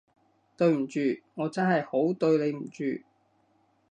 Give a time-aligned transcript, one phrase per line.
[0.57, 0.99] 對唔住，
[1.35, 2.83] 我真係好對你唔住